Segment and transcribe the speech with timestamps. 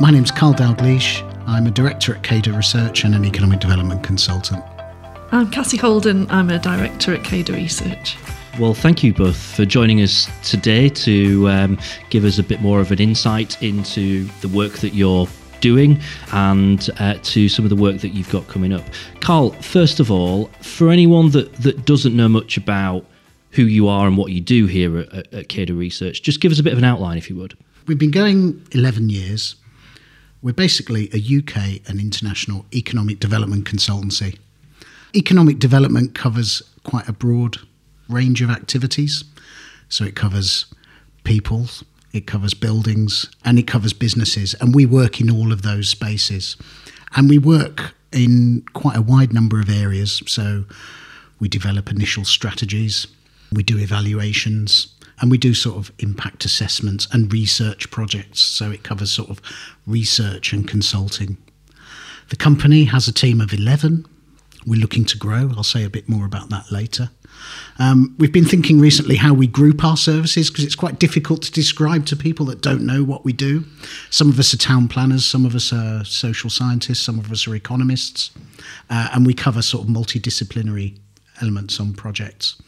[0.00, 1.24] My name's Carl Dalgleish.
[1.48, 4.62] I'm a director at CADA Research and an economic development consultant.
[5.32, 6.30] I'm Cassie Holden.
[6.30, 8.16] I'm a director at CADA Research.
[8.60, 11.78] Well, thank you both for joining us today to um,
[12.10, 15.26] give us a bit more of an insight into the work that you're
[15.60, 18.84] doing and uh, to some of the work that you've got coming up.
[19.20, 23.04] Carl, first of all, for anyone that, that doesn't know much about
[23.50, 26.52] who you are and what you do here at, at, at CADA Research, just give
[26.52, 27.58] us a bit of an outline, if you would.
[27.88, 29.56] We've been going 11 years.
[30.40, 34.38] We're basically a UK and international economic development consultancy.
[35.14, 37.56] Economic development covers quite a broad
[38.08, 39.24] range of activities.
[39.88, 40.66] So it covers
[41.24, 41.66] people,
[42.12, 44.54] it covers buildings, and it covers businesses.
[44.60, 46.56] And we work in all of those spaces.
[47.16, 50.22] And we work in quite a wide number of areas.
[50.26, 50.64] So
[51.40, 53.06] we develop initial strategies,
[53.52, 54.88] we do evaluations,
[55.20, 58.40] and we do sort of impact assessments and research projects.
[58.40, 59.40] So it covers sort of
[59.88, 61.38] research and consulting.
[62.28, 64.06] The company has a team of 11.
[64.66, 65.50] We're looking to grow.
[65.56, 67.10] I'll say a bit more about that later.
[67.78, 71.52] Um, we've been thinking recently how we group our services because it's quite difficult to
[71.52, 73.64] describe to people that don't know what we do.
[74.10, 77.46] Some of us are town planners, some of us are social scientists, some of us
[77.46, 78.30] are economists,
[78.90, 80.98] uh, and we cover sort of multidisciplinary
[81.40, 82.60] elements on projects.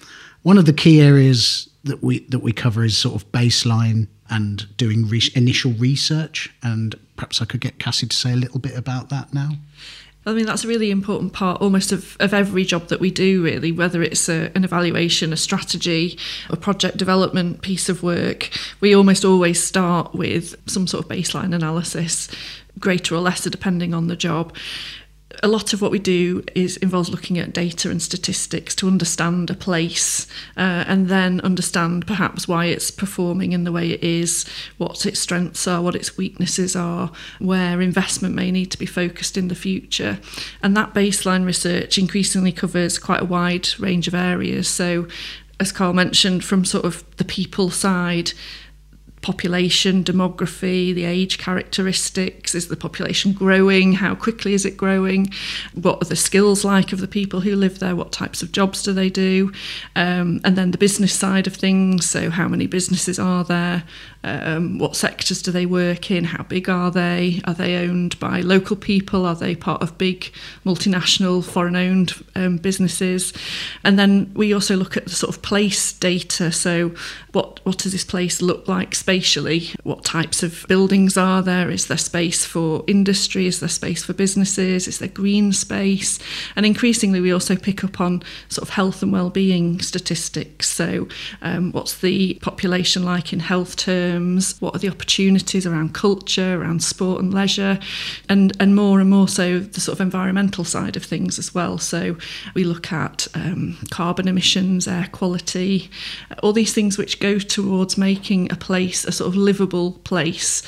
[0.42, 4.74] One of the key areas that we that we cover is sort of baseline and
[4.76, 8.76] doing re- initial research, and perhaps I could get Cassie to say a little bit
[8.76, 9.50] about that now.
[10.26, 13.42] I mean, that's a really important part almost of, of every job that we do,
[13.42, 16.18] really, whether it's a, an evaluation, a strategy,
[16.50, 18.50] a project development piece of work.
[18.80, 22.28] We almost always start with some sort of baseline analysis,
[22.78, 24.54] greater or lesser, depending on the job
[25.42, 29.48] a lot of what we do is involves looking at data and statistics to understand
[29.48, 34.44] a place uh, and then understand perhaps why it's performing in the way it is,
[34.76, 39.36] what its strengths are, what its weaknesses are, where investment may need to be focused
[39.36, 40.18] in the future.
[40.62, 44.68] And that baseline research increasingly covers quite a wide range of areas.
[44.68, 45.06] So
[45.60, 48.32] as Carl mentioned, from sort of the people side,
[49.22, 52.54] population, demography, the age characteristics.
[52.54, 53.94] Is the population growing?
[53.94, 55.32] How quickly is it growing?
[55.74, 57.94] What are the skills like of the people who live there?
[57.94, 59.52] What types of jobs do they do?
[59.94, 62.08] Um, and then the business side of things.
[62.08, 63.84] So, how many businesses are there?
[64.22, 66.24] Um, what sectors do they work in?
[66.24, 67.40] How big are they?
[67.44, 69.24] Are they owned by local people?
[69.24, 70.32] Are they part of big
[70.64, 73.32] multinational, foreign owned um, businesses?
[73.82, 76.52] And then we also look at the sort of place data.
[76.52, 76.94] So,
[77.32, 79.70] what, what does this place look like spatially?
[79.82, 81.68] What types of buildings are there?
[81.68, 83.48] Is there space for industry?
[83.48, 84.86] Is there space for businesses?
[84.86, 86.20] Is there green space?
[86.54, 90.68] And increasingly, we also pick up on sort of health and well-being statistics.
[90.68, 91.08] So,
[91.42, 94.54] um, what's the population like in health terms?
[94.60, 97.80] What are the opportunities around culture, around sport and leisure,
[98.28, 101.78] and and more and more so the sort of environmental side of things as well.
[101.78, 102.16] So,
[102.54, 105.90] we look at um, carbon emissions, air quality,
[106.44, 110.62] all these things which go towards making a place a sort of livable place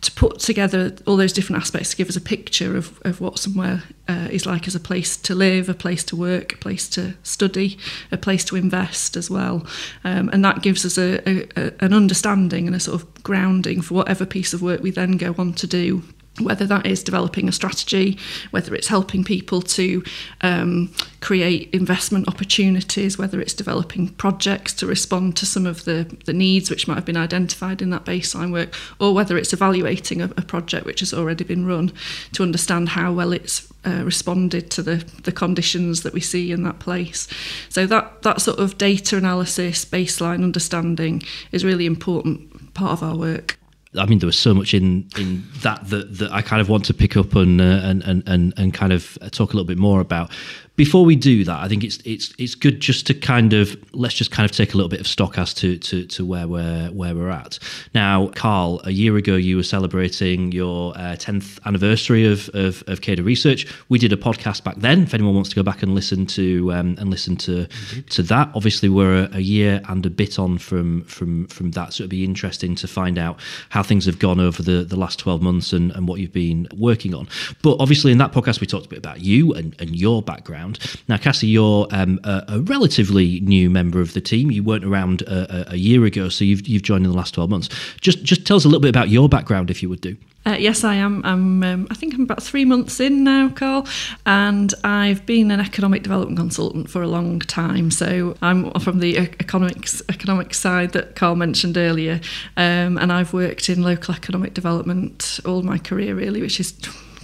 [0.00, 3.38] to put together all those different aspects to give us a picture of, of what
[3.38, 6.88] somewhere uh, is like as a place to live, a place to work, a place
[6.88, 7.78] to study,
[8.12, 9.66] a place to invest as well.
[10.04, 13.82] Um, and that gives us a, a, a, an understanding and a sort of grounding
[13.82, 16.02] for whatever piece of work we then go on to do
[16.40, 18.18] whether that is developing a strategy,
[18.50, 20.02] whether it's helping people to
[20.40, 26.32] um, create investment opportunities, whether it's developing projects to respond to some of the, the
[26.32, 30.26] needs which might have been identified in that baseline work, or whether it's evaluating a,
[30.36, 31.92] a project which has already been run
[32.32, 36.62] to understand how well it's uh, responded to the, the conditions that we see in
[36.62, 37.28] that place.
[37.68, 41.22] So that, that sort of data analysis, baseline understanding
[41.52, 43.57] is really important part of our work.
[43.96, 46.84] I mean, there was so much in in that that, that I kind of want
[46.86, 49.78] to pick up on uh, and, and and and kind of talk a little bit
[49.78, 50.30] more about
[50.78, 54.14] before we do that, I think it's it's it's good just to kind of let's
[54.14, 56.88] just kind of take a little bit of stock as to to, to where we're
[56.92, 57.58] where we're at.
[57.96, 63.00] Now, Carl, a year ago you were celebrating your uh, tenth anniversary of, of of
[63.00, 63.66] CADA Research.
[63.88, 65.02] We did a podcast back then.
[65.02, 67.66] If anyone wants to go back and listen to um, and listen to
[68.10, 71.92] to that, obviously we're a, a, year and a bit on from from from that.
[71.92, 75.18] So it'd be interesting to find out how things have gone over the the last
[75.18, 77.28] twelve months and, and what you've been working on.
[77.62, 80.67] But obviously in that podcast we talked a bit about you and, and your background
[81.08, 84.50] Now, Cassie, you're um, a, a, relatively new member of the team.
[84.50, 87.50] You weren't around a, a, year ago, so you've, you've joined in the last 12
[87.50, 87.68] months.
[88.00, 90.16] Just, just tell us a little bit about your background, if you would do.
[90.48, 91.22] Uh, yes, I am.
[91.26, 93.86] I'm, um, I think I'm about three months in now, Carl,
[94.24, 97.90] and I've been an economic development consultant for a long time.
[97.90, 102.20] So I'm from the economics economics side that Carl mentioned earlier,
[102.56, 106.72] um, and I've worked in local economic development all my career, really, which is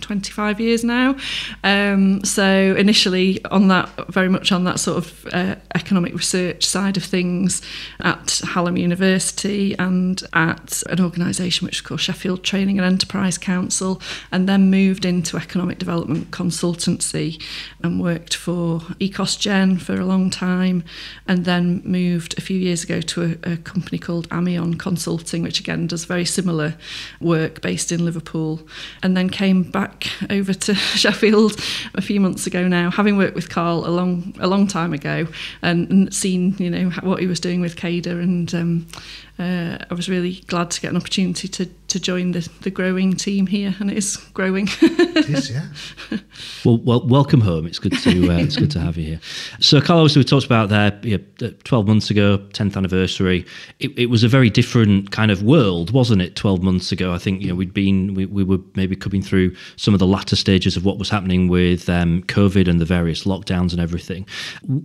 [0.05, 1.17] 25 years now.
[1.65, 6.97] Um, so initially on that, very much on that sort of uh, economic research side
[6.97, 7.63] of things
[8.01, 14.01] at Hallam University and at an organisation which is called Sheffield Training and Enterprise Council,
[14.31, 17.43] and then moved into economic development consultancy
[17.83, 20.85] and worked for Ekosgen for a long time,
[21.27, 25.61] and then moved a few years ago to a, a company called Amion Consulting, which
[25.61, 26.75] again does very similar
[27.21, 28.61] work based in Liverpool,
[29.03, 31.59] and then came back back over to Sheffield
[31.95, 35.27] a few months ago now, having worked with Carl a long a long time ago
[35.63, 38.87] and, and seen you know what he was doing with CADA and um,
[39.37, 43.15] uh, I was really glad to get an opportunity to, to join the, the growing
[43.15, 44.69] team here, and it is growing.
[44.81, 45.67] it is, yeah.
[46.65, 47.67] well, well, welcome home.
[47.67, 49.21] It's good to uh, it's good to have you here.
[49.59, 53.45] So, Carlos, we talked about there you know, twelve months ago, tenth anniversary.
[53.81, 56.37] It, it, was a very different kind of world, wasn't it?
[56.37, 59.57] Twelve months ago, I think you know we'd been we, we were maybe coming through
[59.75, 63.25] some of the latter stages of what was happening with um, COVID and the various
[63.25, 64.29] lockdowns and everything.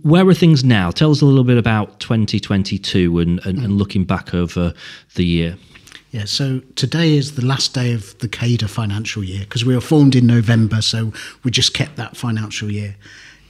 [0.02, 0.90] Where are things now?
[0.90, 5.56] Tell us a little bit about 2022 and, and, and looking back over the year?
[6.10, 9.80] Yeah, so today is the last day of the CADA financial year because we were
[9.80, 11.12] formed in November, so
[11.44, 12.96] we just kept that financial year.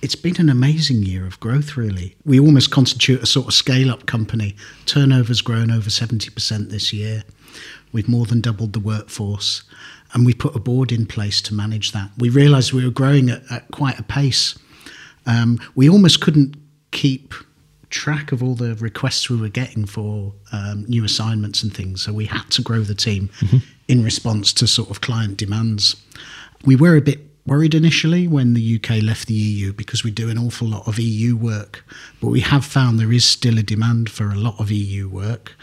[0.03, 2.17] It's been an amazing year of growth, really.
[2.25, 4.57] We almost constitute a sort of scale up company.
[4.85, 7.25] Turnover's grown over 70% this year.
[7.93, 9.63] We've more than doubled the workforce,
[10.13, 12.11] and we put a board in place to manage that.
[12.19, 14.59] We realised we were growing at, at quite a pace.
[15.27, 16.57] Um, we almost couldn't
[16.91, 17.35] keep
[17.91, 22.03] track of all the requests we were getting for um, new assignments and things.
[22.03, 23.59] So we had to grow the team mm-hmm.
[23.89, 25.97] in response to sort of client demands.
[26.65, 30.31] We were a bit worried initially when the UK left the EU because we do
[30.31, 31.85] an awful lot of EU work,
[32.21, 35.57] but we have found there is still a demand for a lot of EU work.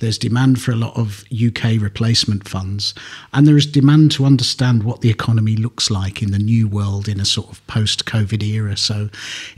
[0.00, 2.94] There's demand for a lot of UK replacement funds,
[3.32, 7.08] and there is demand to understand what the economy looks like in the new world
[7.08, 8.76] in a sort of post COVID era.
[8.76, 9.08] So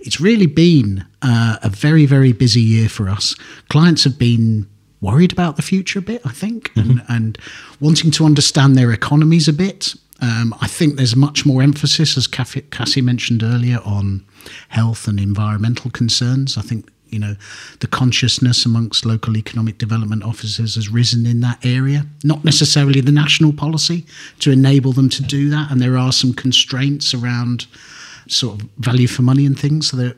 [0.00, 3.34] it's really been uh, a very, very busy year for us.
[3.68, 4.68] Clients have been
[5.00, 6.90] worried about the future a bit, I think, mm-hmm.
[6.90, 7.38] and, and
[7.80, 9.94] wanting to understand their economies a bit.
[10.20, 14.24] Um, I think there's much more emphasis, as Cassie mentioned earlier, on
[14.68, 16.56] health and environmental concerns.
[16.56, 17.36] I think you know,
[17.80, 22.06] the consciousness amongst local economic development officers has risen in that area.
[22.24, 24.06] Not necessarily the national policy
[24.40, 27.66] to enable them to do that, and there are some constraints around
[28.28, 29.90] sort of value for money and things.
[29.90, 30.14] So there,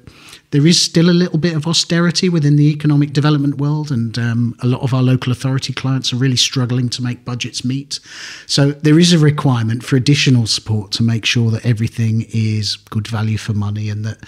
[0.50, 4.56] there is still a little bit of austerity within the economic development world, and um,
[4.60, 7.98] a lot of our local authority clients are really struggling to make budgets meet.
[8.46, 13.08] So there is a requirement for additional support to make sure that everything is good
[13.08, 14.18] value for money and that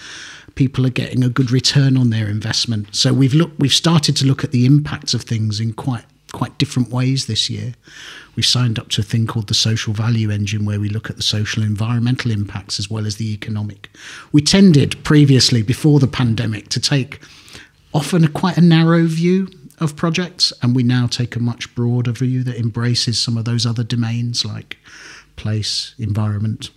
[0.55, 2.95] people are getting a good return on their investment.
[2.95, 6.57] So we've looked, we've started to look at the impacts of things in quite quite
[6.57, 7.73] different ways this year.
[8.35, 11.15] We've signed up to a thing called the Social Value Engine, where we look at
[11.15, 13.89] the social and environmental impacts as well as the economic.
[14.31, 17.21] We tended previously, before the pandemic, to take
[17.93, 19.47] often a quite a narrow view
[19.79, 23.65] of projects, and we now take a much broader view that embraces some of those
[23.65, 24.77] other domains like
[25.35, 26.71] place, environment,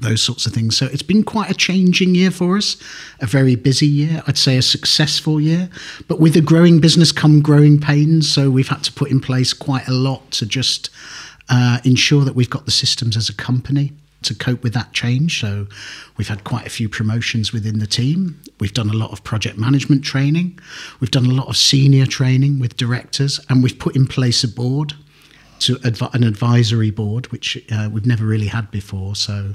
[0.00, 0.76] those sorts of things.
[0.76, 2.76] So it's been quite a changing year for us,
[3.20, 5.68] a very busy year, I'd say a successful year.
[6.08, 8.30] But with a growing business come growing pains.
[8.30, 10.90] So we've had to put in place quite a lot to just
[11.48, 15.40] uh, ensure that we've got the systems as a company to cope with that change.
[15.40, 15.66] So
[16.16, 18.40] we've had quite a few promotions within the team.
[18.58, 20.58] We've done a lot of project management training.
[21.00, 24.48] We've done a lot of senior training with directors, and we've put in place a
[24.48, 24.94] board
[25.60, 29.14] to adv- an advisory board, which uh, we've never really had before.
[29.14, 29.54] So,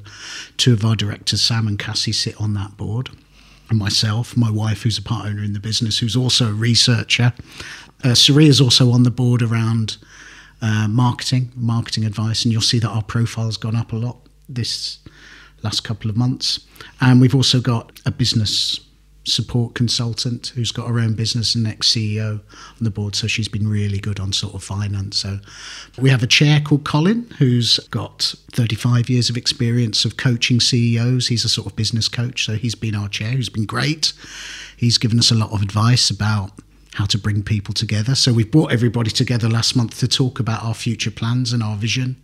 [0.57, 3.09] two of our directors, Sam and Cassie, sit on that board,
[3.69, 7.33] and myself, my wife, who's a part owner in the business, who's also a researcher.
[8.03, 9.97] Uh, is also on the board around
[10.61, 14.99] uh, marketing, marketing advice, and you'll see that our profile's gone up a lot this
[15.63, 16.59] last couple of months.
[17.01, 18.79] And we've also got a business
[19.25, 23.15] support consultant who's got her own business and ex CEO on the board.
[23.15, 25.17] So she's been really good on sort of finance.
[25.17, 25.39] So
[25.99, 31.27] we have a chair called Colin who's got 35 years of experience of coaching CEOs.
[31.27, 32.45] He's a sort of business coach.
[32.45, 34.13] So he's been our chair, who's been great.
[34.77, 36.51] He's given us a lot of advice about
[36.93, 38.15] how to bring people together.
[38.15, 41.75] So we've brought everybody together last month to talk about our future plans and our
[41.75, 42.15] vision.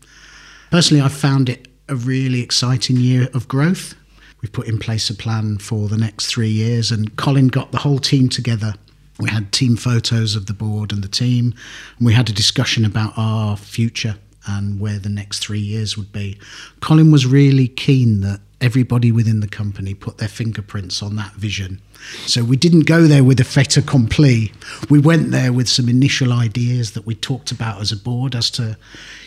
[0.69, 3.95] Personally, I found it a really exciting year of growth.
[4.41, 7.79] We've put in place a plan for the next three years, and Colin got the
[7.79, 8.73] whole team together.
[9.19, 11.53] We had team photos of the board and the team,
[11.97, 14.15] and we had a discussion about our future
[14.47, 16.39] and where the next three years would be.
[16.79, 21.81] Colin was really keen that everybody within the company put their fingerprints on that vision.
[22.25, 24.51] So we didn't go there with a fait accompli.
[24.89, 28.49] We went there with some initial ideas that we talked about as a board as
[28.51, 28.77] to,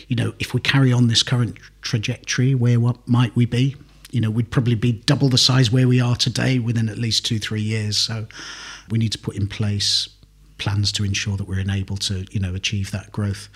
[0.08, 3.76] you know, if we carry on this current trajectory, where what might we be?
[4.14, 7.26] You know, we'd probably be double the size where we are today within at least
[7.26, 7.96] two, three years.
[7.96, 8.26] So
[8.88, 10.08] we need to put in place
[10.58, 13.48] plans to ensure that we're enabled to, you know, achieve that growth.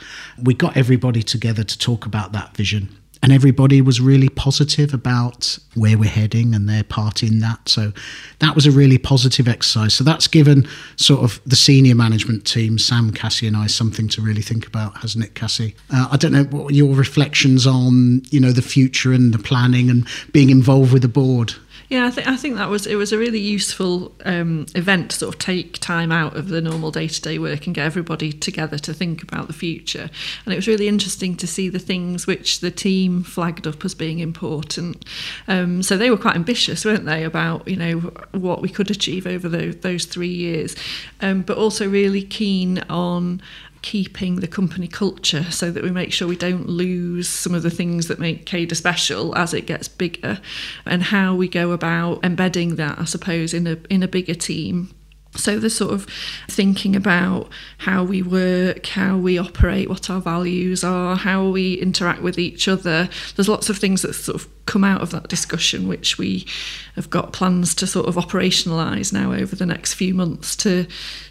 [0.42, 5.58] We got everybody together to talk about that vision and everybody was really positive about
[5.75, 7.68] where we're heading and their part in that.
[7.68, 7.92] So
[8.38, 9.94] that was a really positive exercise.
[9.94, 14.22] So that's given sort of the senior management team, Sam, Cassie, and I, something to
[14.22, 15.75] really think about, hasn't it, Cassie?
[15.90, 19.90] Uh, I don't know what your reflections on you know the future and the planning
[19.90, 21.54] and being involved with the board.
[21.88, 25.16] Yeah, I think I think that was it was a really useful um, event to
[25.16, 28.30] sort of take time out of the normal day to day work and get everybody
[28.30, 30.11] together to think about the future.
[30.45, 33.95] And it was really interesting to see the things which the team flagged up as
[33.95, 35.02] being important.
[35.47, 38.00] Um, so they were quite ambitious, weren't they, about you know
[38.33, 40.76] what we could achieve over the, those three years,
[41.23, 43.40] um, but also really keen on
[43.82, 47.70] keeping the company culture so that we make sure we don't lose some of the
[47.70, 50.40] things that make CADA special as it gets bigger
[50.85, 54.90] and how we go about embedding that I suppose in a in a bigger team
[55.38, 56.07] so the sort of
[56.49, 62.23] thinking about how we work, how we operate, what our values are, how we interact
[62.23, 63.09] with each other.
[63.37, 66.47] There's lots of things that sort of come out of that discussion, which we
[66.95, 70.87] have got plans to sort of operationalise now over the next few months to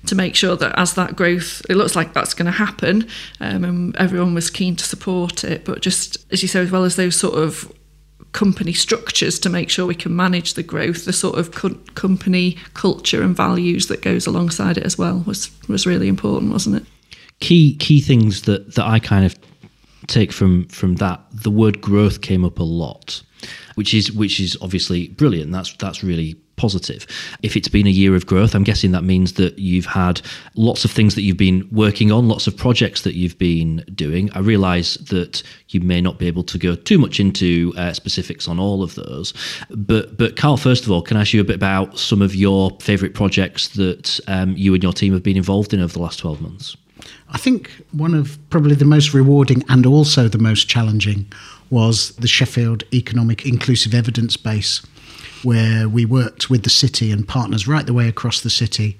[0.05, 3.07] to make sure that as that growth, it looks like that's going to happen,
[3.39, 5.65] um, and everyone was keen to support it.
[5.65, 7.71] But just as you say, as well as those sort of
[8.31, 12.57] company structures to make sure we can manage the growth, the sort of co- company
[12.73, 16.85] culture and values that goes alongside it as well was was really important, wasn't it?
[17.39, 19.35] Key key things that that I kind of
[20.07, 23.21] take from from that the word growth came up a lot,
[23.75, 25.51] which is which is obviously brilliant.
[25.51, 27.05] That's that's really positive.
[27.43, 30.21] If it's been a year of growth, I'm guessing that means that you've had
[30.55, 34.29] lots of things that you've been working on, lots of projects that you've been doing.
[34.33, 38.47] I realize that you may not be able to go too much into uh, specifics
[38.47, 39.33] on all of those.
[39.69, 42.35] But, but Carl, first of all, can I ask you a bit about some of
[42.35, 46.01] your favourite projects that um, you and your team have been involved in over the
[46.01, 46.75] last 12 months?
[47.29, 51.31] I think one of probably the most rewarding and also the most challenging
[51.69, 54.81] was the Sheffield Economic Inclusive Evidence Base
[55.43, 58.97] where we worked with the city and partners right the way across the city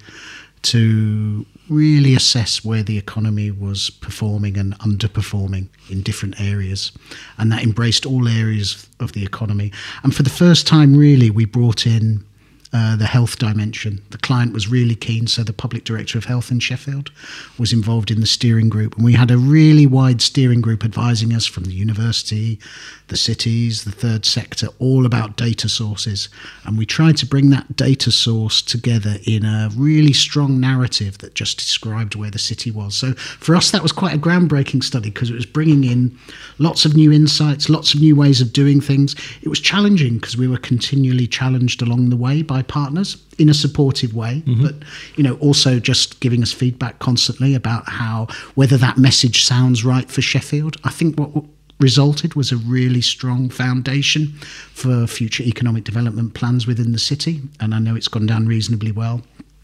[0.62, 6.92] to really assess where the economy was performing and underperforming in different areas.
[7.38, 9.72] And that embraced all areas of the economy.
[10.04, 12.26] And for the first time, really, we brought in
[12.74, 14.02] uh, the health dimension.
[14.10, 17.12] The client was really keen, so the public director of health in Sheffield
[17.58, 21.34] was involved in the steering group, and we had a really wide steering group advising
[21.34, 22.60] us from the university,
[23.08, 26.30] the cities, the third sector, all about data sources.
[26.66, 31.36] And we tried to bring that data source together in a really strong narrative that
[31.36, 32.96] just described where the city was.
[32.96, 36.18] So for us, that was quite a groundbreaking study because it was bringing in
[36.58, 39.16] lots of new insights, lots of new ways of doing things.
[39.42, 43.54] It was challenging because we were continually challenged along the way by partners in a
[43.54, 44.64] supportive way, mm-hmm.
[44.64, 44.76] but
[45.16, 50.10] you know also just giving us feedback constantly about how whether that message sounds right
[50.10, 50.78] for Sheffield.
[50.84, 51.44] I think what
[51.80, 54.28] resulted was a really strong foundation
[54.74, 58.92] for future economic development plans within the city, and I know it's gone down reasonably
[58.92, 59.22] well.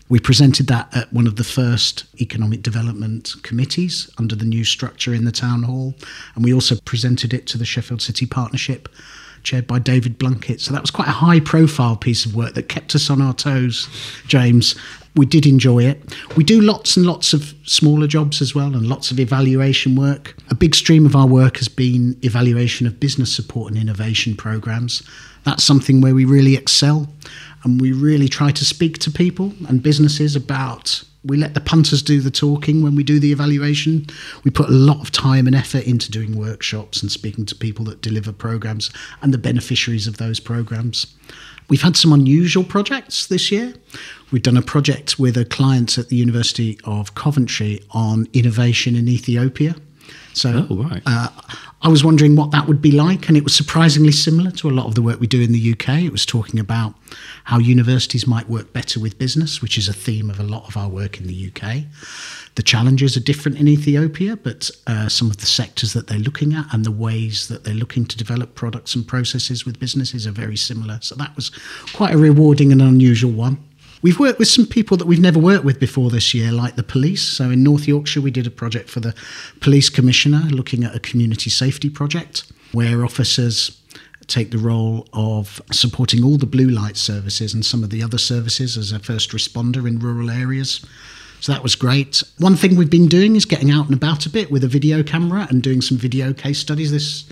[0.09, 5.13] We presented that at one of the first economic development committees under the new structure
[5.13, 5.95] in the town hall,
[6.35, 8.89] and we also presented it to the Sheffield City Partnership
[9.43, 10.59] chaired by David Blunkett.
[10.59, 13.33] So that was quite a high profile piece of work that kept us on our
[13.33, 13.87] toes,
[14.27, 14.75] James.
[15.15, 16.15] We did enjoy it.
[16.35, 20.35] We do lots and lots of smaller jobs as well and lots of evaluation work.
[20.49, 25.03] A big stream of our work has been evaluation of business support and innovation programs.
[25.43, 27.13] That's something where we really excel
[27.63, 32.01] and we really try to speak to people and businesses about we let the punters
[32.01, 34.07] do the talking when we do the evaluation.
[34.43, 37.85] We put a lot of time and effort into doing workshops and speaking to people
[37.85, 41.15] that deliver programs and the beneficiaries of those programs.
[41.69, 43.73] We've had some unusual projects this year.
[44.31, 49.07] We've done a project with a client at the University of Coventry on innovation in
[49.07, 49.75] Ethiopia.
[50.33, 51.01] So oh, right.
[51.05, 51.29] uh,
[51.81, 54.71] I was wondering what that would be like, and it was surprisingly similar to a
[54.71, 56.03] lot of the work we do in the UK.
[56.03, 56.93] It was talking about
[57.43, 60.77] how universities might work better with business, which is a theme of a lot of
[60.77, 61.83] our work in the UK.
[62.55, 66.53] The challenges are different in Ethiopia, but uh, some of the sectors that they're looking
[66.53, 70.31] at and the ways that they're looking to develop products and processes with businesses are
[70.31, 70.99] very similar.
[71.01, 71.49] So that was
[71.93, 73.57] quite a rewarding and unusual one.
[74.03, 76.83] We've worked with some people that we've never worked with before this year, like the
[76.83, 77.23] police.
[77.23, 79.15] So in North Yorkshire, we did a project for the
[79.61, 82.43] police commissioner looking at a community safety project
[82.73, 83.79] where officers
[84.27, 88.17] take the role of supporting all the blue light services and some of the other
[88.17, 90.85] services as a first responder in rural areas.
[91.39, 92.23] So that was great.
[92.39, 95.01] One thing we've been doing is getting out and about a bit with a video
[95.01, 97.23] camera and doing some video case studies this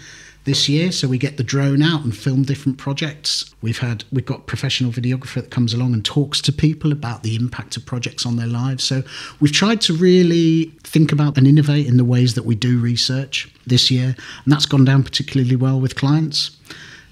[0.43, 0.91] this year.
[0.91, 3.53] So we get the drone out and film different projects.
[3.61, 7.35] We've had we've got professional videographer that comes along and talks to people about the
[7.35, 8.83] impact of projects on their lives.
[8.83, 9.03] So
[9.39, 13.53] we've tried to really think about and innovate in the ways that we do research
[13.67, 16.57] this year, and that's gone down particularly well with clients.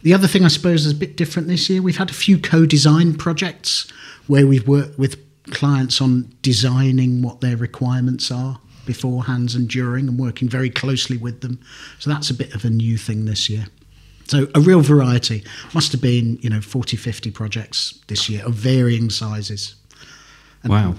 [0.01, 1.81] The other thing I suppose is a bit different this year.
[1.81, 3.91] We've had a few co-design projects
[4.27, 5.17] where we've worked with
[5.51, 8.59] clients on designing what their requirements are
[8.89, 11.59] beforehand and during and working very closely with them.
[11.99, 13.67] So that's a bit of a new thing this year.
[14.25, 15.43] So a real variety.
[15.75, 19.75] Must have been, you know, 40, 50 projects this year of varying sizes.
[20.65, 20.95] wow.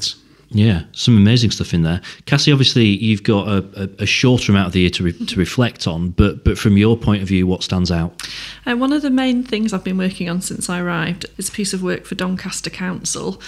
[0.52, 2.00] Yeah, some amazing stuff in there.
[2.26, 5.38] Cassie, obviously, you've got a, a, a shorter amount of the year to, re- to
[5.38, 8.28] reflect on, but but from your point of view, what stands out?
[8.66, 11.52] Uh, one of the main things I've been working on since I arrived is a
[11.52, 13.40] piece of work for Doncaster Council,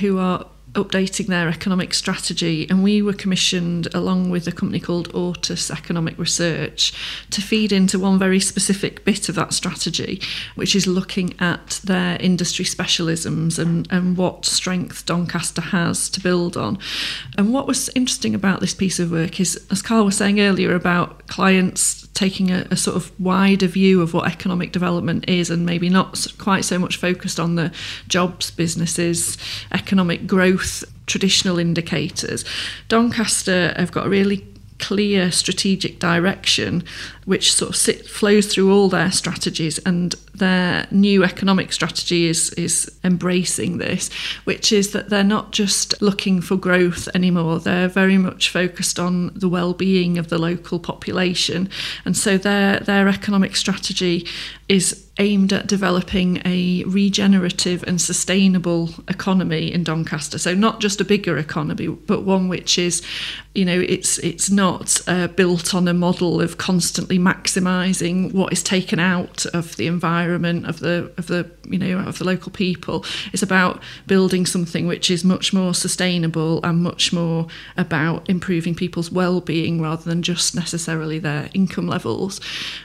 [0.00, 5.12] who are updating their economic strategy, and we were commissioned along with a company called
[5.12, 6.92] Ortus Economic Research
[7.30, 10.20] to feed into one very specific bit of that strategy,
[10.54, 16.56] which is looking at their industry specialisms and, and what strength Doncaster has to build
[16.56, 16.78] on.
[17.36, 20.74] And what was interesting about this piece of work is, as Carl was saying earlier,
[20.74, 25.64] about clients taking a, a, sort of wider view of what economic development is and
[25.64, 27.72] maybe not quite so much focused on the
[28.08, 29.38] jobs, businesses,
[29.72, 32.44] economic growth, traditional indicators.
[32.88, 34.46] Doncaster have got a really
[34.80, 36.82] clear strategic direction
[37.26, 42.50] which sort of sit, flows through all their strategies and their new economic strategy is
[42.54, 44.10] is embracing this
[44.44, 47.58] which is that they're not just looking for growth anymore.
[47.60, 51.68] They're very much focused on the well-being of the local population.
[52.04, 54.26] And so their their economic strategy
[54.70, 60.38] is aimed at developing a regenerative and sustainable economy in Doncaster.
[60.38, 63.02] So not just a bigger economy, but one which is,
[63.54, 68.62] you know, it's it's not uh, built on a model of constantly maximising what is
[68.62, 73.04] taken out of the environment of the of the you know of the local people.
[73.32, 79.10] It's about building something which is much more sustainable and much more about improving people's
[79.10, 82.40] well-being rather than just necessarily their income levels.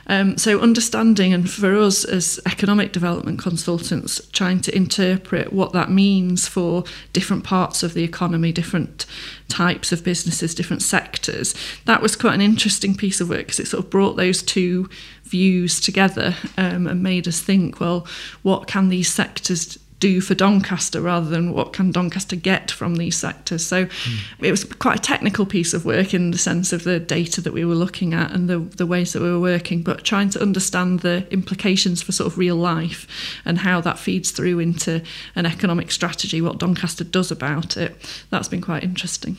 [0.08, 5.90] Um, so understanding and for us as economic development consultants, trying to interpret what that
[5.90, 9.06] means for different parts of the economy, different
[9.48, 11.54] types of businesses, different sectors.
[11.84, 14.88] That was quite an interesting piece of work because it sort of brought those two
[15.24, 18.06] views together um, and made us think, well,
[18.42, 23.16] what can these sectors do for Doncaster rather than what can Doncaster get from these
[23.16, 23.64] sectors.
[23.64, 24.18] So mm.
[24.40, 27.52] it was quite a technical piece of work in the sense of the data that
[27.52, 30.42] we were looking at and the, the ways that we were working, but trying to
[30.42, 35.02] understand the implications for sort of real life and how that feeds through into
[35.34, 37.96] an economic strategy, what Doncaster does about it.
[38.30, 39.38] That's been quite interesting.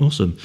[0.00, 0.38] Awesome.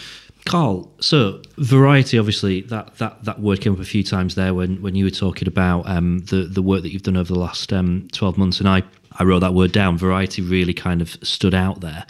[0.46, 4.82] Carl, so variety, obviously, that, that, that word came up a few times there when,
[4.82, 7.72] when you were talking about um, the, the work that you've done over the last
[7.72, 8.60] um, 12 months.
[8.60, 8.84] And I
[9.20, 9.98] I wrote that word down.
[9.98, 12.06] Variety really kind of stood out there.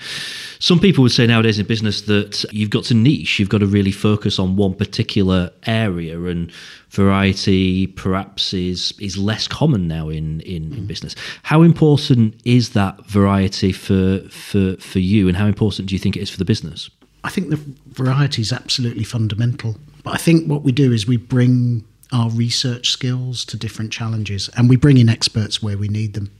[0.60, 3.66] Some people would say nowadays in business that you've got to niche, you've got to
[3.68, 6.52] really focus on one particular area, and
[6.90, 10.78] variety perhaps is is less common now in, in, mm.
[10.78, 11.16] in business.
[11.44, 16.16] How important is that variety for for for you, and how important do you think
[16.16, 16.90] it is for the business?
[17.24, 19.78] I think the variety is absolutely fundamental.
[20.04, 24.50] But I think what we do is we bring our research skills to different challenges
[24.56, 26.32] and we bring in experts where we need them.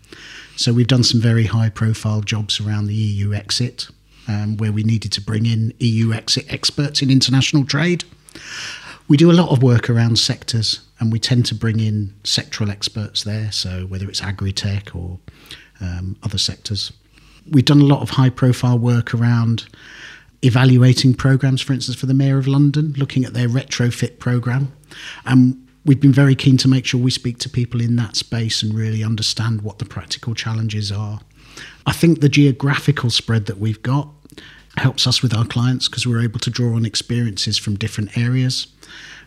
[0.56, 3.88] So we've done some very high profile jobs around the EU exit,
[4.28, 8.04] um, where we needed to bring in EU exit experts in international trade.
[9.08, 12.70] We do a lot of work around sectors, and we tend to bring in sectoral
[12.70, 13.52] experts there.
[13.52, 15.20] So whether it's agri tech or
[15.82, 16.94] um, other sectors,
[17.50, 19.66] we've done a lot of high profile work around
[20.44, 24.72] evaluating programs, for instance, for the Mayor of London, looking at their retrofit program.
[25.26, 28.64] And we've been very keen to make sure we speak to people in that space
[28.64, 31.20] and really understand what the practical challenges are.
[31.86, 34.10] I think the geographical spread that we've got
[34.78, 38.68] helps us with our clients because we're able to draw on experiences from different areas.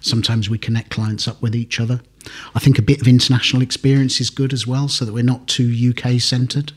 [0.01, 2.01] Sometimes we connect clients up with each other.
[2.55, 5.47] I think a bit of international experience is good as well, so that we're not
[5.47, 6.73] too UK centred.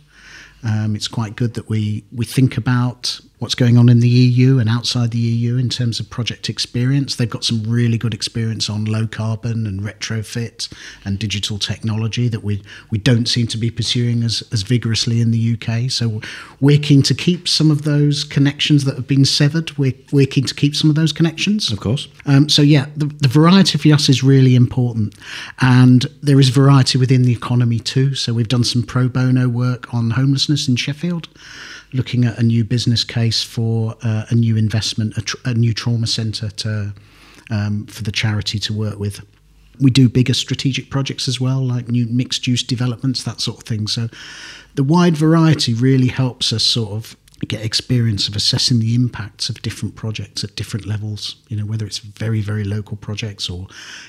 [0.63, 4.59] Um, it's quite good that we we think about what's going on in the EU
[4.59, 7.15] and outside the EU in terms of project experience.
[7.15, 10.71] They've got some really good experience on low carbon and retrofit
[11.05, 15.31] and digital technology that we, we don't seem to be pursuing as, as vigorously in
[15.31, 15.89] the UK.
[15.89, 16.21] So
[16.59, 19.77] we're keen to keep some of those connections that have been severed.
[19.77, 21.71] We're, we're keen to keep some of those connections.
[21.71, 22.09] Of course.
[22.25, 25.15] Um, so yeah, the, the variety for us is really important,
[25.61, 28.15] and there is variety within the economy too.
[28.15, 31.29] So we've done some pro bono work on homelessness in Sheffield,
[31.93, 36.07] looking at a new business case for uh, a new investment, a, a new trauma
[36.07, 36.93] centre to
[37.49, 39.25] um, for the charity to work with.
[39.79, 43.63] We do bigger strategic projects as well, like new mixed use developments, that sort of
[43.63, 43.87] thing.
[43.87, 44.09] So
[44.75, 47.15] the wide variety really helps us sort of
[47.47, 51.85] get experience of assessing the impacts of different projects at different levels you know whether
[51.85, 53.67] it's very very local projects or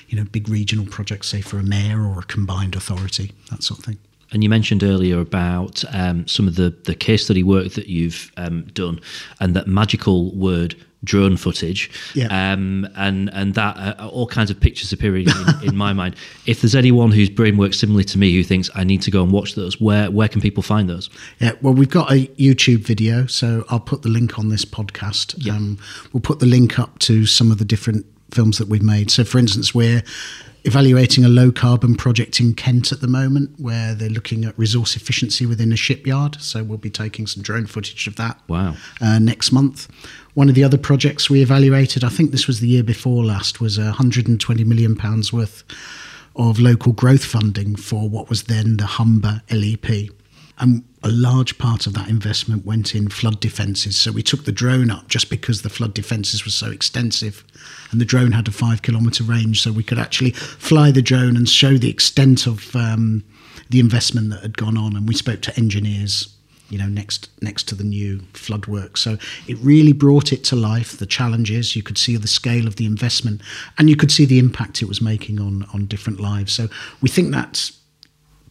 [0.09, 3.79] you know big regional projects say for a mayor or a combined authority that sort
[3.79, 3.97] of thing
[4.31, 8.31] and you mentioned earlier about um, some of the, the case study work that you've
[8.37, 8.99] um, done
[9.39, 12.27] and that magical word drone footage Yeah.
[12.53, 16.15] um, and and that uh, all kinds of pictures appearing in, in my mind
[16.45, 19.23] if there's anyone whose brain works similarly to me who thinks I need to go
[19.23, 22.81] and watch those where where can people find those Yeah, well, we've got a YouTube
[22.85, 25.33] video, so I'll put the link on this podcast.
[25.39, 25.55] Yeah.
[25.55, 25.79] Um,
[26.13, 29.09] we'll put the link up to some of the different films that we've made.
[29.09, 30.03] So, for instance, we're
[30.63, 34.95] evaluating a low carbon project in Kent at the moment where they're looking at resource
[34.95, 36.39] efficiency within a shipyard.
[36.41, 38.75] So, we'll be taking some drone footage of that Wow.
[38.99, 39.87] uh, next month.
[40.33, 43.59] One of the other projects we evaluated, I think this was the year before last,
[43.59, 45.63] was a 120 million pounds worth
[46.35, 50.09] of local growth funding for what was then the Humber LEP.
[50.61, 53.97] And a large part of that investment went in flood defences.
[53.97, 57.43] So we took the drone up just because the flood defences were so extensive.
[57.89, 61.35] And the drone had a five kilometre range, so we could actually fly the drone
[61.35, 63.23] and show the extent of um,
[63.71, 64.95] the investment that had gone on.
[64.95, 66.29] And we spoke to engineers
[66.69, 70.55] you know next next to the new flood work so it really brought it to
[70.55, 73.41] life the challenges you could see the scale of the investment
[73.77, 76.69] and you could see the impact it was making on on different lives so
[77.01, 77.71] we think that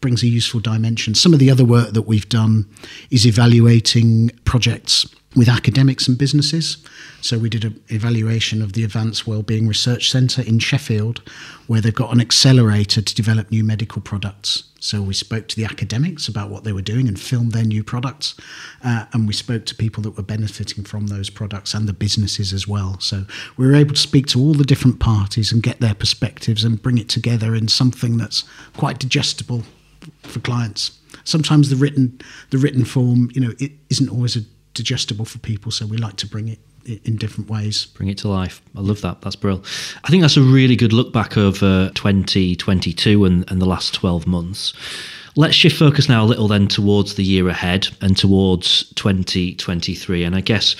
[0.01, 2.69] brings a useful dimension some of the other work that we've done
[3.11, 6.85] is evaluating projects with academics and businesses
[7.21, 11.23] so we did an evaluation of the advanced wellbeing research centre in sheffield
[11.67, 15.65] where they've got an accelerator to develop new medical products so we spoke to the
[15.65, 18.35] academics about what they were doing and filmed their new products.
[18.83, 22.53] Uh, and we spoke to people that were benefiting from those products and the businesses
[22.55, 22.99] as well.
[22.99, 23.27] So
[23.59, 26.83] we were able to speak to all the different parties and get their perspectives and
[26.83, 28.45] bring it together in something that's
[28.77, 29.65] quite digestible
[30.31, 30.99] for clients.
[31.25, 34.37] Sometimes the written the written form, you know, it isn't always
[34.75, 35.71] digestible for people.
[35.73, 36.59] So we like to bring it
[37.05, 37.87] in different ways.
[37.87, 38.63] Bring it to life.
[38.77, 39.21] I love that.
[39.23, 39.67] That's brilliant.
[40.05, 44.27] I think that's a really good look back over 2022 and, and the last 12
[44.27, 44.73] months.
[45.37, 50.25] Let's shift focus now a little then towards the year ahead and towards 2023.
[50.25, 50.75] And I guess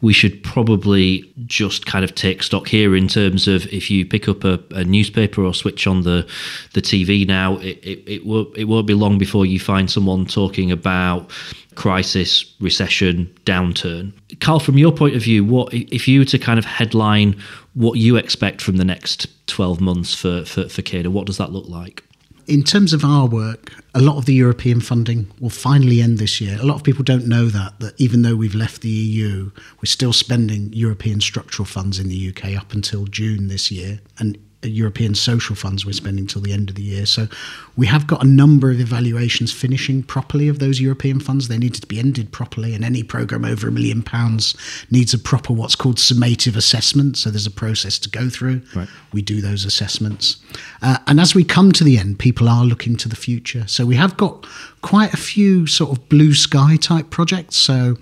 [0.00, 4.28] we should probably just kind of take stock here in terms of if you pick
[4.28, 6.28] up a, a newspaper or switch on the,
[6.74, 10.24] the TV now, it, it, it, won't, it won't be long before you find someone
[10.24, 11.30] talking about
[11.74, 14.12] crisis, recession, downturn.
[14.40, 17.40] Carl, from your point of view, what if you were to kind of headline
[17.74, 21.68] what you expect from the next 12 months for, for, for what does that look
[21.68, 22.05] like?
[22.46, 26.40] In terms of our work, a lot of the European funding will finally end this
[26.40, 26.58] year.
[26.60, 29.86] A lot of people don't know that, that even though we've left the EU, we're
[29.86, 34.00] still spending European structural funds in the UK up until June this year.
[34.18, 37.06] And European social funds we're spending till the end of the year.
[37.06, 37.28] So
[37.76, 41.48] we have got a number of evaluations finishing properly of those European funds.
[41.48, 44.56] They needed to be ended properly, and any program over a million pounds
[44.90, 47.18] needs a proper what's called summative assessment.
[47.18, 48.62] So there's a process to go through.
[48.74, 48.88] Right.
[49.12, 50.38] We do those assessments.
[50.80, 53.64] Uh, and as we come to the end, people are looking to the future.
[53.66, 54.46] So we have got
[54.80, 57.56] quite a few sort of blue sky type projects.
[57.56, 57.96] So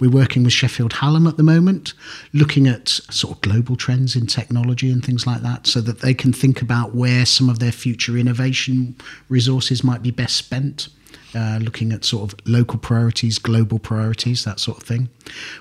[0.00, 1.92] we're working with Sheffield Hallam at the moment,
[2.32, 6.14] looking at sort of global trends in technology and things like that, so that they
[6.14, 8.96] can think about where some of their future innovation
[9.30, 10.88] resources might be best spent.
[11.32, 15.08] Uh, looking at sort of local priorities, global priorities, that sort of thing.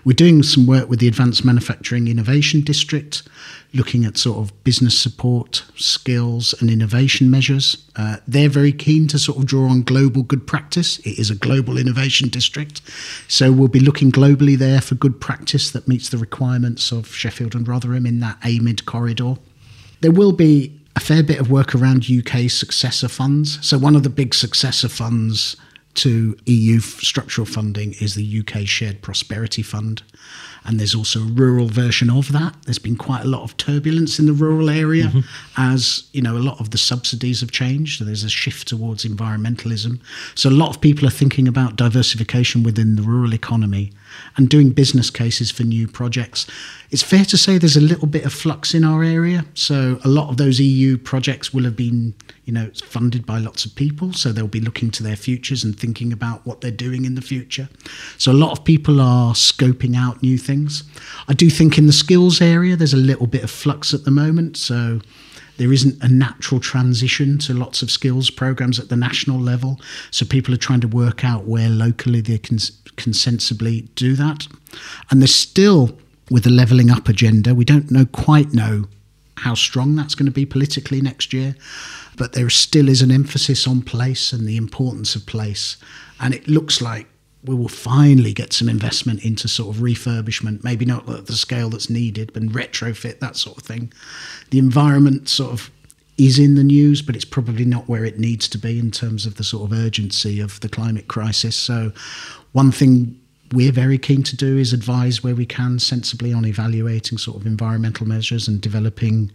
[0.03, 3.21] We're doing some work with the Advanced Manufacturing Innovation District,
[3.71, 7.85] looking at sort of business support, skills, and innovation measures.
[7.95, 10.97] Uh, they're very keen to sort of draw on global good practice.
[10.99, 12.81] It is a global innovation district.
[13.27, 17.53] So we'll be looking globally there for good practice that meets the requirements of Sheffield
[17.53, 19.35] and Rotherham in that AMID corridor.
[20.01, 23.65] There will be a fair bit of work around UK successor funds.
[23.65, 25.55] So, one of the big successor funds
[25.93, 30.03] to EU f- structural funding is the UK Shared Prosperity Fund.
[30.65, 32.53] And there's also a rural version of that.
[32.65, 35.19] There's been quite a lot of turbulence in the rural area mm-hmm.
[35.55, 38.05] as, you know, a lot of the subsidies have changed.
[38.05, 40.01] There's a shift towards environmentalism.
[40.35, 43.93] So a lot of people are thinking about diversification within the rural economy
[44.35, 46.45] and doing business cases for new projects.
[46.91, 49.45] It's fair to say there's a little bit of flux in our area.
[49.53, 53.65] So a lot of those EU projects will have been, you know, funded by lots
[53.65, 54.13] of people.
[54.13, 57.21] So they'll be looking to their futures and thinking about what they're doing in the
[57.21, 57.69] future.
[58.17, 60.83] So a lot of people are scoping out new things.
[61.27, 64.11] I do think in the skills area, there's a little bit of flux at the
[64.11, 64.57] moment.
[64.57, 65.01] So
[65.59, 69.79] there isn't a natural transition to lots of skills programs at the national level.
[70.09, 72.59] So people are trying to work out where locally they can,
[72.95, 74.47] can sensibly do that.
[75.11, 75.97] And there's still,
[76.31, 78.85] with the levelling up agenda, we don't know quite know
[79.35, 81.57] how strong that's going to be politically next year.
[82.15, 85.75] But there still is an emphasis on place and the importance of place.
[86.21, 87.07] And it looks like
[87.43, 91.69] we will finally get some investment into sort of refurbishment, maybe not at the scale
[91.69, 93.93] that's needed, but retrofit, that sort of thing.
[94.49, 95.71] The environment sort of
[96.17, 99.25] is in the news, but it's probably not where it needs to be in terms
[99.25, 101.55] of the sort of urgency of the climate crisis.
[101.55, 101.93] So,
[102.51, 103.17] one thing
[103.53, 107.47] we're very keen to do is advise where we can sensibly on evaluating sort of
[107.47, 109.31] environmental measures and developing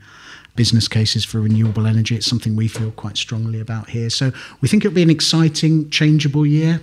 [0.56, 2.14] business cases for renewable energy.
[2.14, 4.10] It's something we feel quite strongly about here.
[4.10, 6.82] So, we think it'll be an exciting, changeable year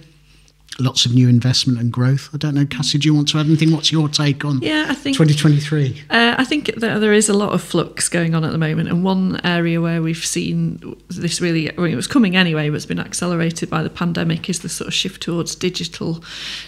[0.79, 2.29] lots of new investment and growth.
[2.33, 3.71] I don't know, Cassie, do you want to add anything?
[3.71, 6.03] What's your take on yeah, I think, 2023?
[6.09, 8.89] Uh, I think that there is a lot of flux going on at the moment.
[8.89, 12.75] And one area where we've seen this really, I mean, it was coming anyway, but
[12.75, 16.23] it's been accelerated by the pandemic is the sort of shift towards digital,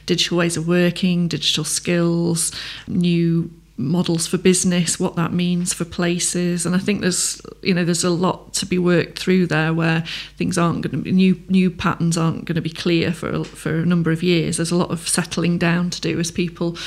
[0.06, 2.52] digital ways of working, digital skills,
[2.88, 3.50] new
[3.84, 8.04] models for business, what that means for places, and I think there's you know there's
[8.04, 10.04] a lot to be worked through there where
[10.38, 13.76] things aren't going to be new new patterns aren't going to be clear for for
[13.76, 14.58] a number of years.
[14.58, 16.78] There's a lot of settling down to do as people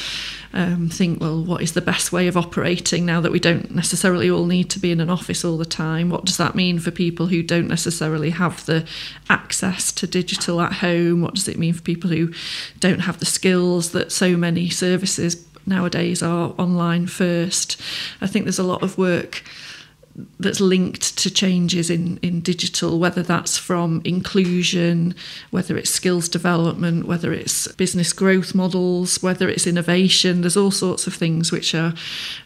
[0.56, 4.30] um, think, well, what is the best way of operating now that we don't necessarily
[4.30, 6.08] all need to be in an office all the time?
[6.08, 8.86] What does that mean for people who don't necessarily have the
[9.28, 11.20] access to digital at home?
[11.20, 12.32] What does it mean for people who
[12.80, 17.80] don't have the skills that so many services nowadays are online first.
[18.20, 19.42] I think there's a lot of work
[20.38, 25.14] that's linked to changes in, in digital, whether that's from inclusion,
[25.50, 30.40] whether it's skills development, whether it's business growth models, whether it's innovation.
[30.40, 31.94] There's all sorts of things which are,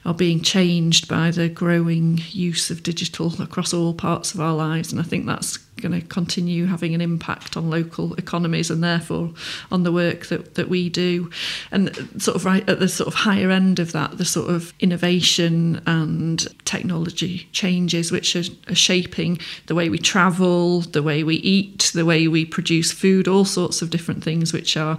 [0.04, 4.92] are being changed by the growing use of digital across all parts of our lives.
[4.92, 9.32] And I think that's going to continue having an impact on local economies and therefore
[9.70, 11.30] on the work that, that we do.
[11.72, 14.72] And sort of right at the sort of higher end of that, the sort of
[14.80, 21.36] innovation and technology changes which are, are shaping the way we travel, the way we
[21.36, 24.98] eat, the way we produce food, all sorts of different things which are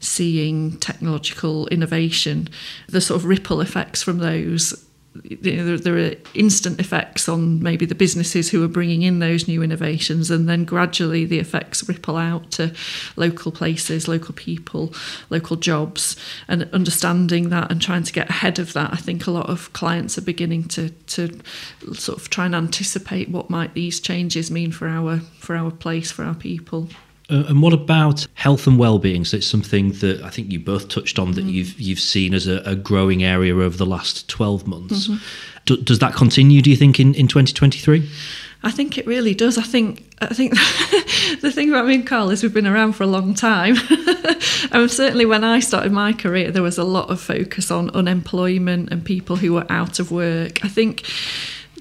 [0.00, 2.48] seeing technological innovation.
[2.88, 4.84] The sort of ripple effects from those
[5.24, 9.18] you know, there, there, are instant effects on maybe the businesses who are bringing in
[9.18, 12.74] those new innovations, and then gradually the effects ripple out to
[13.16, 14.94] local places, local people,
[15.28, 16.16] local jobs,
[16.48, 18.92] and understanding that and trying to get ahead of that.
[18.92, 21.38] I think a lot of clients are beginning to to
[21.92, 26.10] sort of try and anticipate what might these changes mean for our for our place,
[26.10, 26.88] for our people.
[27.32, 29.24] Uh, and what about health and well-being?
[29.24, 31.52] So it's something that I think you both touched on that mm.
[31.52, 35.08] you've you've seen as a, a, growing area over the last twelve months.
[35.08, 35.24] Mm-hmm.
[35.64, 36.60] Do, does that continue?
[36.60, 38.08] Do you think in in twenty twenty three?
[38.64, 39.56] I think it really does.
[39.56, 40.52] I think I think
[41.40, 43.76] the thing about me and Carl is we've been around for a long time.
[44.70, 48.92] and certainly when I started my career, there was a lot of focus on unemployment
[48.92, 50.64] and people who were out of work.
[50.64, 51.02] I think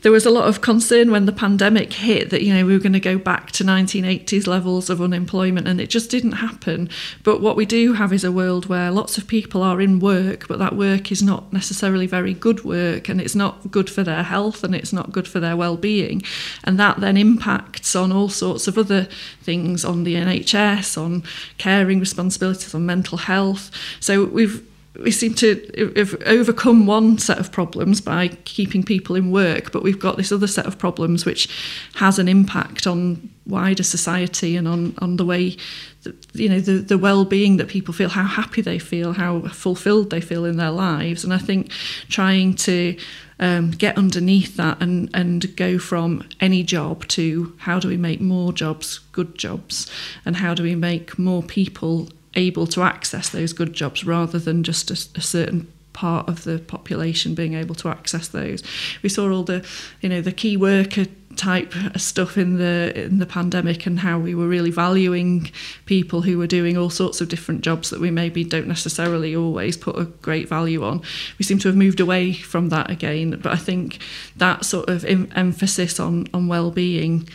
[0.01, 2.79] there was a lot of concern when the pandemic hit that you know we were
[2.79, 6.89] going to go back to 1980s levels of unemployment and it just didn't happen.
[7.23, 10.47] But what we do have is a world where lots of people are in work
[10.47, 14.23] but that work is not necessarily very good work and it's not good for their
[14.23, 16.23] health and it's not good for their well-being.
[16.63, 19.07] And that then impacts on all sorts of other
[19.41, 21.23] things on the NHS on
[21.57, 23.71] caring responsibilities on mental health.
[23.99, 29.31] So we've we seem to have overcome one set of problems by keeping people in
[29.31, 31.47] work, but we've got this other set of problems which
[31.95, 35.55] has an impact on wider society and on, on the way
[36.03, 40.09] that, you know the, the well-being that people feel how happy they feel how fulfilled
[40.09, 41.23] they feel in their lives.
[41.23, 41.71] And I think
[42.09, 42.97] trying to
[43.39, 48.19] um, get underneath that and and go from any job to how do we make
[48.19, 49.89] more jobs good jobs
[50.25, 54.63] and how do we make more people able to access those good jobs rather than
[54.63, 58.63] just a, a certain part of the population being able to access those.
[59.03, 59.65] We saw all the,
[60.01, 61.05] you know, the key worker
[61.37, 65.49] type stuff in the in the pandemic and how we were really valuing
[65.85, 69.77] people who were doing all sorts of different jobs that we maybe don't necessarily always
[69.77, 71.01] put a great value on.
[71.39, 73.99] We seem to have moved away from that again, but I think
[74.35, 77.27] that sort of em- emphasis on on well-being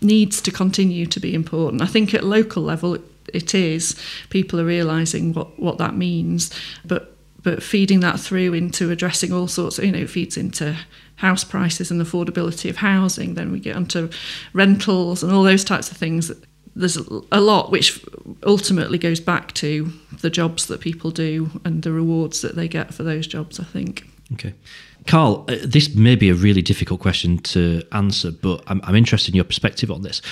[0.00, 1.82] needs to continue to be important.
[1.82, 2.98] I think at local level
[3.34, 6.50] it is, people are realizing what what that means,
[6.84, 10.76] but but feeding that through into addressing all sorts of, you know, feeds into
[11.16, 13.34] house prices and affordability of housing.
[13.34, 14.10] Then we get onto
[14.52, 16.30] rentals and all those types of things.
[16.76, 18.04] There's a lot which
[18.44, 22.94] ultimately goes back to the jobs that people do and the rewards that they get
[22.94, 24.04] for those jobs, I think.
[24.34, 24.54] Okay.
[25.06, 29.32] Carl, uh, this may be a really difficult question to answer, but I'm, I'm interested
[29.32, 30.22] in your perspective on this.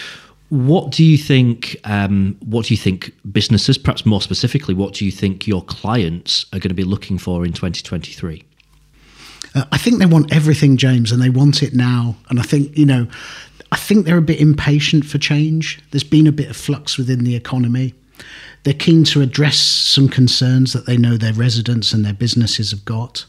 [0.50, 1.76] What do you think?
[1.84, 6.46] Um, what do you think businesses, perhaps more specifically, what do you think your clients
[6.52, 8.44] are going to be looking for in 2023?
[9.54, 12.16] Uh, I think they want everything, James, and they want it now.
[12.30, 13.06] And I think you know,
[13.72, 15.80] I think they're a bit impatient for change.
[15.90, 17.94] There's been a bit of flux within the economy.
[18.64, 22.84] They're keen to address some concerns that they know their residents and their businesses have
[22.84, 23.24] got.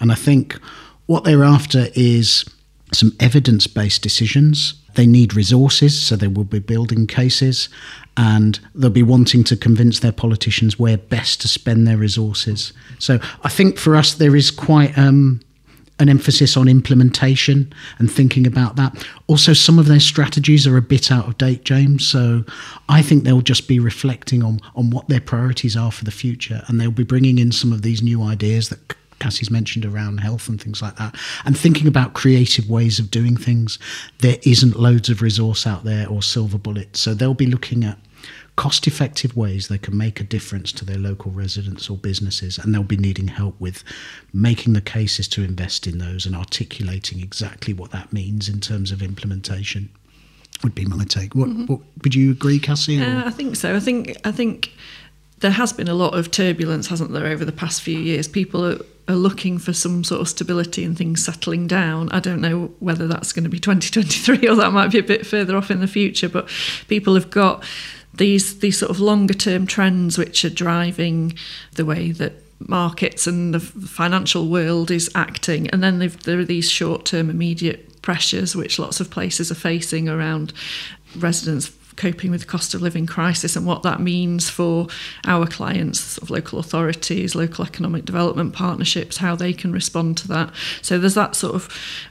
[0.00, 0.54] And I think
[1.06, 2.44] what they're after is
[2.92, 4.74] some evidence based decisions.
[4.94, 7.68] They need resources, so they will be building cases,
[8.16, 12.72] and they'll be wanting to convince their politicians where best to spend their resources.
[12.98, 15.40] So I think for us, there is quite um,
[15.98, 19.06] an emphasis on implementation and thinking about that.
[19.28, 22.06] Also, some of their strategies are a bit out of date, James.
[22.06, 22.44] So
[22.88, 26.62] I think they'll just be reflecting on, on what their priorities are for the future,
[26.66, 30.48] and they'll be bringing in some of these new ideas that Cassie's mentioned around health
[30.48, 33.78] and things like that, and thinking about creative ways of doing things.
[34.18, 37.98] There isn't loads of resource out there or silver bullets, so they'll be looking at
[38.56, 42.74] cost effective ways they can make a difference to their local residents or businesses, and
[42.74, 43.84] they'll be needing help with
[44.32, 48.90] making the cases to invest in those and articulating exactly what that means in terms
[48.90, 49.88] of implementation.
[50.64, 51.34] Would be my take.
[51.34, 51.66] What, mm-hmm.
[51.66, 53.00] what would you agree, Cassie?
[53.00, 53.74] Uh, I think so.
[53.74, 54.72] I think I think
[55.42, 58.26] there has been a lot of turbulence, hasn't there, over the past few years?
[58.28, 62.08] People are, looking for some sort of stability and things settling down.
[62.10, 65.26] I don't know whether that's going to be 2023 or that might be a bit
[65.26, 66.48] further off in the future, but
[66.88, 67.62] people have got
[68.14, 71.32] these these sort of longer term trends which are driving
[71.76, 72.34] the way that
[72.68, 78.02] markets and the financial world is acting and then there are these short term immediate
[78.02, 80.52] pressures which lots of places are facing around
[81.16, 84.86] residents coping with the cost of living crisis and what that means for
[85.26, 90.28] our clients, sort of local authorities, local economic development partnerships, how they can respond to
[90.28, 90.52] that.
[90.80, 91.68] So there's that sort of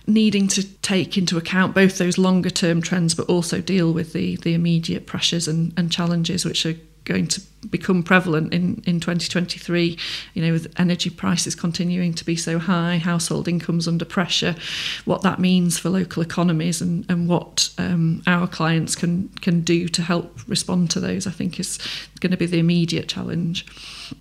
[0.07, 4.35] needing to take into account both those longer term trends, but also deal with the
[4.37, 9.97] the immediate pressures and, and challenges which are going to become prevalent in, in 2023,
[10.33, 14.55] you know, with energy prices continuing to be so high, household incomes under pressure,
[15.05, 19.87] what that means for local economies and, and what um, our clients can, can do
[19.87, 21.77] to help respond to those, I think is
[22.19, 23.65] going to be the immediate challenge.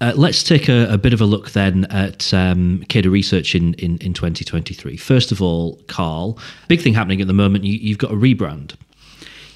[0.01, 3.75] Uh, let's take a, a, bit of a look then at um, CADA research in,
[3.75, 4.97] in, in 2023.
[4.97, 6.39] First of all, Carl,
[6.69, 8.75] big thing happening at the moment, you, you've got a rebrand.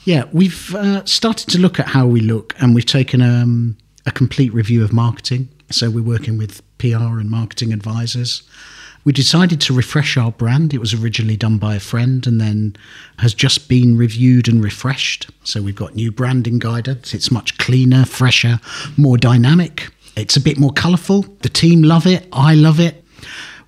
[0.05, 4.11] Yeah, we've uh, started to look at how we look, and we've taken um, a
[4.11, 5.49] complete review of marketing.
[5.71, 8.43] So we're working with PR and marketing advisors.
[9.05, 10.73] We decided to refresh our brand.
[10.73, 12.77] It was originally done by a friend and then
[13.19, 15.31] has just been reviewed and refreshed.
[15.43, 17.13] So we've got new branding guidance.
[17.13, 18.61] It's much cleaner, fresher,
[18.97, 19.91] more dynamic.
[20.17, 21.23] It's a bit more colourful.
[21.43, 22.27] The team love it.
[22.33, 23.05] I love it.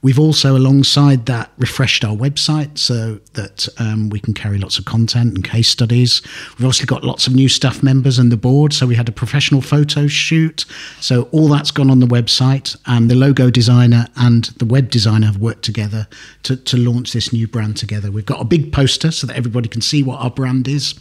[0.07, 4.85] We've also, alongside that, refreshed our website so that um, we can carry lots of
[4.85, 6.23] content and case studies.
[6.57, 9.13] We've also got lots of new staff members and the board, so we had a
[9.13, 10.65] professional photo shoot.
[11.01, 15.27] So all that's gone on the website, and the logo designer and the web designer
[15.27, 16.07] have worked together
[16.45, 18.13] to, to launch this new brand together.
[18.13, 20.95] We've got a big poster so that everybody can see what our brand is,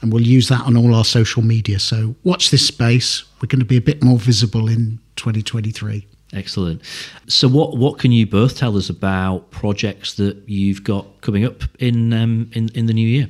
[0.00, 1.80] and we'll use that on all our social media.
[1.80, 3.24] So watch this space.
[3.42, 6.06] We're going to be a bit more visible in 2023.
[6.34, 6.82] Excellent.
[7.28, 11.62] So, what what can you both tell us about projects that you've got coming up
[11.78, 13.28] in um, in in the new year?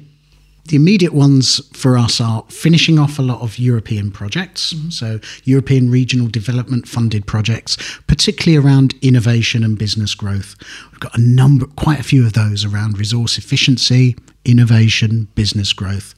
[0.69, 4.89] The immediate ones for us are finishing off a lot of European projects, mm-hmm.
[4.89, 10.57] so European regional development funded projects, particularly around innovation and business growth.
[10.91, 16.15] We've got a number, quite a few of those around resource efficiency, innovation, business growth.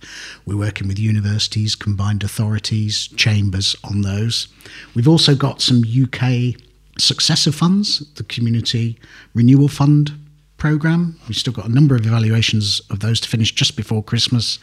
[0.46, 4.46] We're working with universities, combined authorities, chambers on those.
[4.94, 6.55] We've also got some UK
[6.98, 8.98] successor funds, the Community
[9.35, 10.12] Renewal Fund
[10.56, 11.18] program.
[11.28, 14.59] We've still got a number of evaluations of those to finish just before Christmas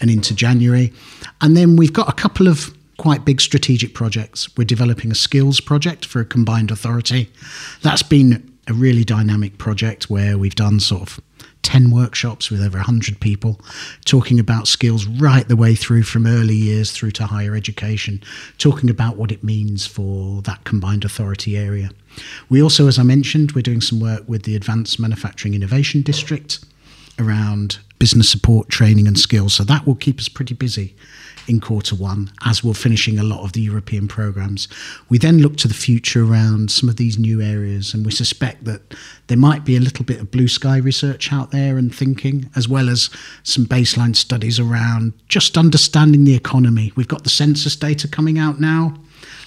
[0.00, 0.92] and into January.
[1.40, 4.54] And then we've got a couple of quite big strategic projects.
[4.56, 7.30] We're developing a skills project for a combined authority.
[7.82, 11.20] That's been a really dynamic project where we've done sort of
[11.62, 13.60] 10 workshops with over 100 people
[14.04, 18.22] talking about skills right the way through from early years through to higher education,
[18.58, 21.90] talking about what it means for that combined authority area.
[22.48, 26.58] We also, as I mentioned, we're doing some work with the Advanced Manufacturing Innovation District
[27.18, 29.54] around business support, training, and skills.
[29.54, 30.94] So that will keep us pretty busy
[31.48, 34.68] in quarter one as we're finishing a lot of the European programs.
[35.08, 38.64] We then look to the future around some of these new areas, and we suspect
[38.64, 38.94] that
[39.26, 42.68] there might be a little bit of blue sky research out there and thinking, as
[42.68, 43.10] well as
[43.42, 46.92] some baseline studies around just understanding the economy.
[46.96, 48.94] We've got the census data coming out now.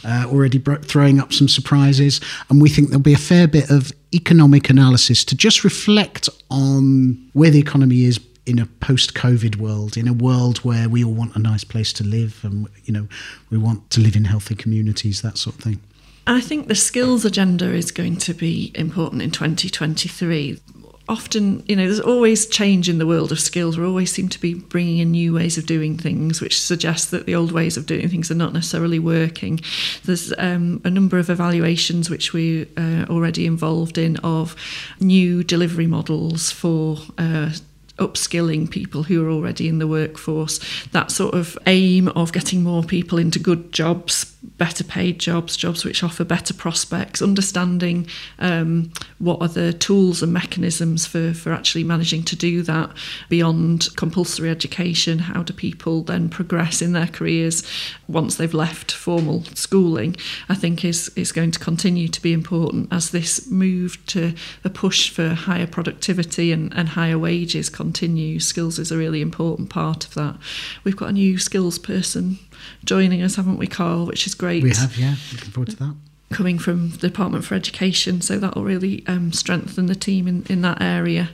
[0.03, 3.71] Uh, already bro- throwing up some surprises, and we think there'll be a fair bit
[3.71, 9.97] of economic analysis to just reflect on where the economy is in a post-COVID world,
[9.97, 13.07] in a world where we all want a nice place to live, and you know,
[13.49, 15.81] we want to live in healthy communities, that sort of thing.
[16.27, 20.59] I think the skills agenda is going to be important in 2023.
[21.07, 23.77] Often, you know, there's always change in the world of skills.
[23.77, 27.27] We always seem to be bringing in new ways of doing things, which suggests that
[27.27, 29.59] the old ways of doing things are not necessarily working.
[30.05, 34.55] There's um, a number of evaluations which we are uh, already involved in of
[34.99, 36.97] new delivery models for.
[37.19, 37.51] Uh,
[37.97, 40.59] upskilling people who are already in the workforce.
[40.91, 44.25] That sort of aim of getting more people into good jobs,
[44.57, 48.07] better paid jobs, jobs which offer better prospects, understanding
[48.39, 52.91] um, what are the tools and mechanisms for, for actually managing to do that
[53.29, 55.19] beyond compulsory education.
[55.19, 57.63] How do people then progress in their careers
[58.07, 60.15] once they've left formal schooling?
[60.49, 64.33] I think is, is going to continue to be important as this move to
[64.63, 68.47] a push for higher productivity and, and higher wages continues.
[68.47, 70.36] Skills is a really important part of that.
[70.83, 72.39] We've got a new skills person
[72.83, 74.05] joining us, haven't we, Carl?
[74.05, 74.63] Which is great.
[74.63, 75.15] We have, yeah.
[75.31, 75.95] Looking forward to that.
[76.31, 80.43] Coming from the Department for Education, so that will really um, strengthen the team in,
[80.49, 81.29] in that area.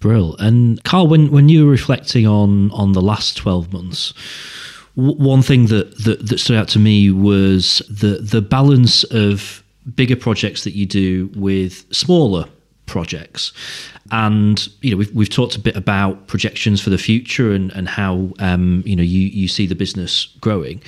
[0.00, 0.34] Brill.
[0.38, 4.14] And Carl, when, when you were reflecting on on the last twelve months,
[4.96, 9.62] w- one thing that, that that stood out to me was the the balance of
[9.94, 12.46] bigger projects that you do with smaller
[12.92, 13.52] projects.
[14.10, 17.88] And you know, we've we've talked a bit about projections for the future and and
[17.88, 20.82] how um, you know you you see the business growing.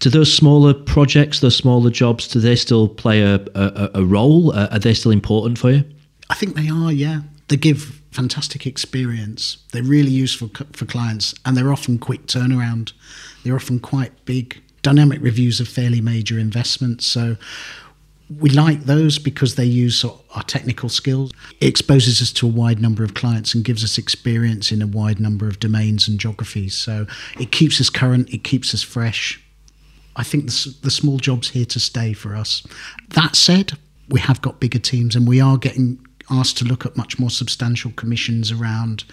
[0.00, 4.52] Do those smaller projects, those smaller jobs, do they still play a a, a role?
[4.52, 5.84] Uh, are they still important for you?
[6.28, 6.92] I think they are.
[6.92, 9.56] Yeah, they give fantastic experience.
[9.72, 12.92] They're really useful for clients, and they're often quick turnaround.
[13.42, 17.06] They're often quite big dynamic reviews of fairly major investments.
[17.06, 17.36] So
[18.36, 21.32] we like those because they use our technical skills.
[21.60, 24.86] It exposes us to a wide number of clients and gives us experience in a
[24.86, 26.76] wide number of domains and geographies.
[26.76, 27.06] So
[27.40, 29.42] it keeps us current, it keeps us fresh.
[30.16, 32.66] I think the, the small job's here to stay for us.
[33.10, 33.72] That said,
[34.08, 37.30] we have got bigger teams and we are getting asked to look at much more
[37.30, 39.04] substantial commissions around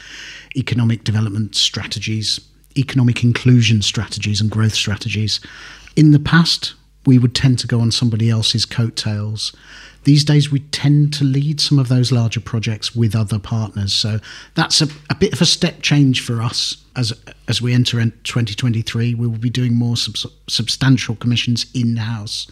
[0.57, 2.41] economic development strategies,
[2.77, 5.39] economic inclusion strategies, and growth strategies.
[5.95, 6.73] In the past,
[7.05, 9.55] we would tend to go on somebody else's coattails.
[10.03, 13.93] These days, we tend to lead some of those larger projects with other partners.
[13.93, 14.19] So
[14.53, 17.13] that's a, a bit of a step change for us as
[17.47, 19.15] as we enter in 2023.
[19.15, 22.47] We will be doing more sub- substantial commissions in house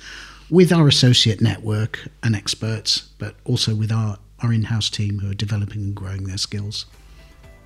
[0.49, 5.31] with our associate network and experts, but also with our, our in house team who
[5.31, 6.85] are developing and growing their skills.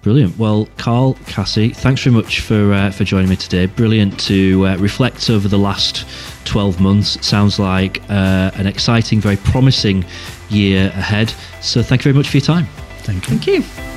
[0.02, 0.38] Brilliant.
[0.38, 3.66] Well, Carl, Cassie, thanks very much for uh, for joining me today.
[3.66, 6.06] Brilliant to uh, reflect over the last
[6.46, 7.26] 12 months.
[7.26, 10.06] Sounds like uh, an exciting, very promising
[10.50, 11.34] year ahead.
[11.62, 12.68] So thank you very much for your time.
[13.00, 13.38] Thank you.
[13.38, 13.97] Thank you.